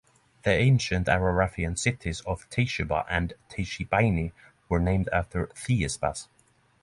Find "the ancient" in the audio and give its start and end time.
0.41-1.05